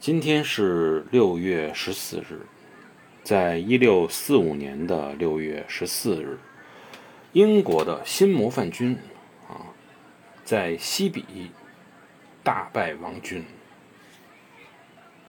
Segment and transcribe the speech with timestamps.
[0.00, 2.46] 今天是六月十四日
[3.24, 6.38] 在一六四五年的六月十四日
[7.32, 8.96] 英国的新模范军
[9.48, 9.74] 啊
[10.44, 11.50] 在西比
[12.44, 13.44] 大败王军。